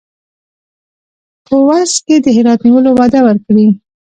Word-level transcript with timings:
په 1.45 1.53
عوض 1.65 1.91
کې 2.05 2.15
د 2.25 2.27
هرات 2.35 2.59
نیولو 2.65 2.89
وعده 2.99 3.19
ورکړي. 3.23 3.67